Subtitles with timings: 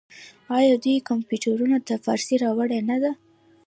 [0.57, 1.57] آیا دوی کمپیوټر
[1.87, 3.11] ته فارسي راوړې نه ده؟